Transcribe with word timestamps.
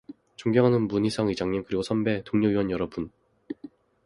존경하는 0.35 0.87
문희상 0.87 1.27
의장님 1.27 1.63
그리고 1.63 1.83
선배, 1.83 2.23
동료 2.25 2.49
의원 2.49 2.71
여러분! 2.71 3.11